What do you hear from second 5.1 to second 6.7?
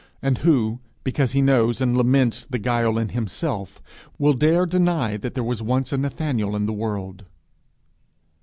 that there was once a Nathanael in